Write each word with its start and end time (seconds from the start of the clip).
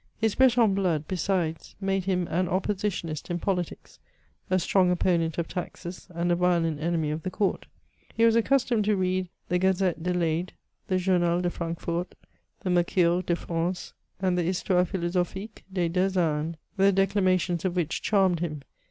His 0.17 0.33
Breton 0.33 0.73
blood, 0.73 1.07
besides, 1.07 1.75
made 1.79 2.05
him 2.05 2.27
an 2.29 2.47
oppositionist 2.47 3.27
jn 3.29 3.39
politics, 3.39 3.99
a 4.49 4.57
strong 4.57 4.89
opponent 4.89 5.37
of 5.37 5.47
taxes, 5.47 6.07
and 6.15 6.31
a 6.31 6.35
vic^ent 6.35 6.79
enemy 6.81 7.09
43f 7.11 7.21
the 7.21 7.29
Court. 7.29 7.65
He 8.15 8.25
was 8.25 8.35
accustomed 8.35 8.83
to 8.85 8.95
read 8.95 9.29
the 9.49 9.59
Gazette 9.59 10.01
de 10.01 10.11
jLeydcy 10.13 10.49
the 10.87 10.97
Journal 10.97 11.39
de 11.41 11.51
Francfort, 11.51 12.13
the 12.61 12.71
Mercure 12.71 13.21
de 13.21 13.35
France, 13.35 13.93
imd 14.23 14.37
the 14.37 14.41
Hiatoire 14.43 14.87
Philosophique 14.87 15.61
des 15.71 15.87
deux 15.87 16.17
Indes; 16.19 16.57
the 16.77 16.91
declamations 16.91 17.63
of 17.63 17.75
which 17.75 18.01
charmed 18.01 18.39
him. 18.39 18.63